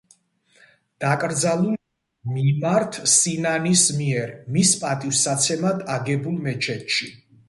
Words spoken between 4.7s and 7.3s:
პატივსაცემად აგებულ მეჩეთში.